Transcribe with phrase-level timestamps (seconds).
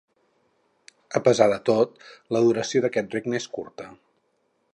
[1.19, 1.93] A pesar de tot,
[2.37, 3.93] la duració d'aquest regne és curta.